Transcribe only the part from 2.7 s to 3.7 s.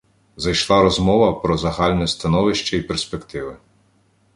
й перспективи.